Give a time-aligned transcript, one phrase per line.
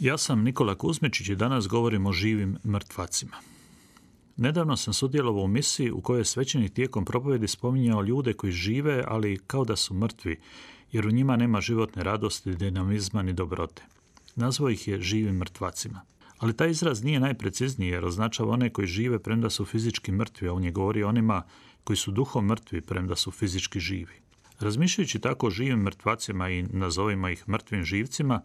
[0.00, 3.36] Ja sam Nikola Kuzmičić i danas govorim o živim mrtvacima.
[4.36, 9.04] Nedavno sam sudjelovao u misiji u kojoj je svećenik tijekom propovjedi spominjao ljude koji žive,
[9.06, 10.40] ali kao da su mrtvi,
[10.92, 13.82] jer u njima nema životne radosti, dinamizma ni dobrote.
[14.36, 16.00] Nazvao ih je živim mrtvacima.
[16.38, 20.52] Ali taj izraz nije najprecizniji jer označava one koji žive premda su fizički mrtvi, a
[20.52, 21.42] on je govori onima
[21.84, 24.14] koji su duhom mrtvi premda su fizički živi.
[24.60, 28.42] Razmišljajući tako o živim mrtvacima i nazovimo ih mrtvim živcima,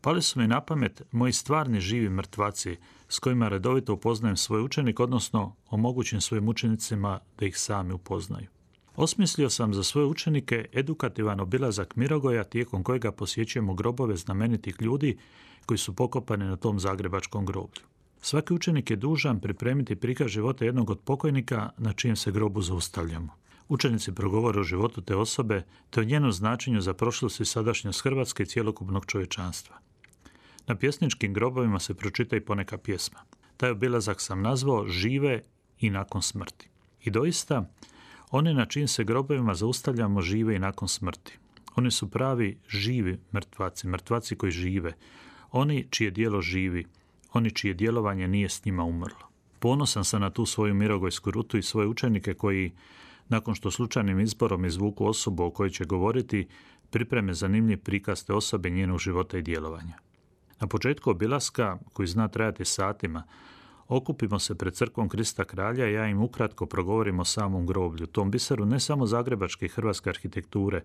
[0.00, 2.76] Pali su mi na pamet moji stvarni živi mrtvaci
[3.08, 8.46] s kojima redovito upoznajem svoj učenik, odnosno omogućim svojim učenicima da ih sami upoznaju.
[8.96, 15.18] Osmislio sam za svoje učenike edukativan obilazak Mirogoja tijekom kojega posjećujemo grobove znamenitih ljudi
[15.66, 17.82] koji su pokopani na tom zagrebačkom groblju.
[18.20, 23.32] Svaki učenik je dužan pripremiti prikaz života jednog od pokojnika na čijem se grobu zaustavljamo.
[23.68, 28.42] Učenici progovore o životu te osobe te o njenom značenju za prošlost i sadašnjost Hrvatske
[28.42, 29.76] i cjelokupnog čovječanstva.
[30.66, 33.20] Na pjesničkim grobovima se pročita i poneka pjesma.
[33.56, 35.42] Taj obilazak sam nazvao žive
[35.78, 36.68] i nakon smrti.
[37.04, 37.70] I doista,
[38.30, 41.38] oni na čim se grobovima zaustavljamo žive i nakon smrti.
[41.76, 44.92] Oni su pravi živi mrtvaci, mrtvaci koji žive.
[45.52, 46.86] Oni čije dijelo živi,
[47.32, 49.30] oni čije djelovanje nije s njima umrlo.
[49.58, 52.72] Ponosan sam na tu svoju mirogojsku rutu i svoje učenike koji,
[53.28, 56.48] nakon što slučajnim izborom izvuku osobu o kojoj će govoriti,
[56.90, 60.09] pripreme zanimljiv prikaz te osobe njenog života i djelovanja.
[60.60, 63.22] Na početku obilaska, koji zna trajati satima,
[63.88, 68.30] okupimo se pred crkvom Krista kralja i ja im ukratko progovorim o samom groblju, tom
[68.30, 70.82] biseru ne samo zagrebačke i hrvatske arhitekture,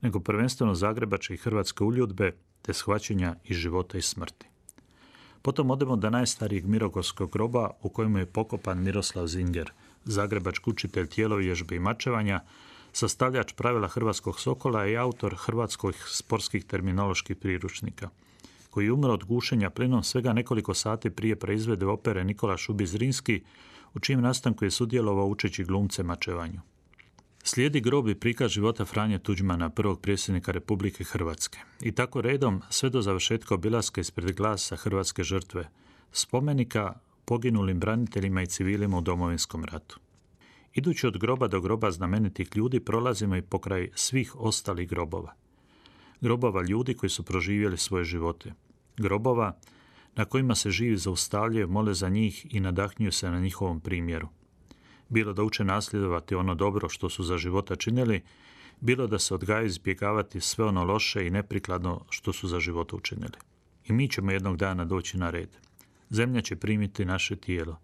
[0.00, 2.32] nego prvenstveno zagrebačke i hrvatske uljudbe,
[2.62, 4.46] te shvaćanja i života i smrti.
[5.42, 9.70] Potom odemo do najstarijeg mirogorskog groba u kojemu je pokopan Miroslav Zinger,
[10.04, 12.40] zagrebački učitelj tijelovježbe i mačevanja,
[12.92, 18.08] sastavljač pravila Hrvatskog sokola i autor hrvatskih sportskih terminoloških priručnika–
[18.72, 23.42] koji je umro od gušenja plinom svega nekoliko sati prije proizvede opere Nikola Šubi Zrinski,
[23.94, 26.60] u čijem nastanku je sudjelovao učeći glumce mačevanju.
[27.44, 31.58] Slijedi grob i prikaz života Franje Tuđmana, prvog predsjednika Republike Hrvatske.
[31.80, 35.68] I tako redom, sve do završetka obilaska ispred glasa Hrvatske žrtve,
[36.12, 36.94] spomenika
[37.24, 40.00] poginulim braniteljima i civilima u domovinskom ratu.
[40.74, 45.42] Idući od groba do groba znamenitih ljudi prolazimo i pokraj svih ostalih grobova
[46.22, 48.52] grobova ljudi koji su proživjeli svoje živote.
[48.96, 49.56] Grobova
[50.16, 54.28] na kojima se živi zaustavljaju, mole za njih i nadahnjuju se na njihovom primjeru.
[55.08, 58.22] Bilo da uče nasljedovati ono dobro što su za života činili,
[58.80, 63.36] bilo da se odgaju izbjegavati sve ono loše i neprikladno što su za života učinili.
[63.88, 65.56] I mi ćemo jednog dana doći na red.
[66.10, 67.76] Zemlja će primiti naše tijelo.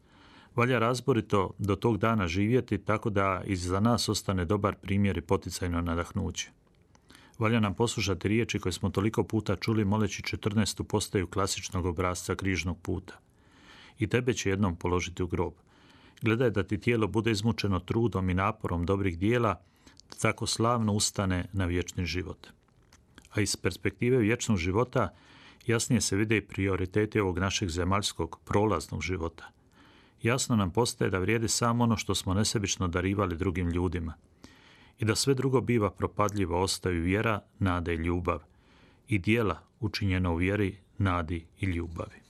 [0.56, 5.80] Valja razborito do tog dana živjeti tako da iza nas ostane dobar primjer i poticajno
[5.80, 6.50] nadahnuće.
[7.38, 10.82] Valja nam poslušati riječi koje smo toliko puta čuli moleći 14.
[10.82, 13.18] postaju klasičnog obrazca križnog puta.
[13.98, 15.52] I tebe će jednom položiti u grob.
[16.22, 19.60] Gledaj da ti tijelo bude izmučeno trudom i naporom dobrih dijela,
[20.10, 22.46] da tako slavno ustane na vječni život.
[23.30, 25.14] A iz perspektive vječnog života
[25.66, 29.50] jasnije se vide i prioriteti ovog našeg zemaljskog prolaznog života.
[30.22, 34.14] Jasno nam postaje da vrijedi samo ono što smo nesebično darivali drugim ljudima–
[34.98, 38.42] i da sve drugo biva propadljivo ostaju vjera, nada i ljubav
[39.08, 42.27] i dijela učinjena u vjeri, nadi i ljubavi.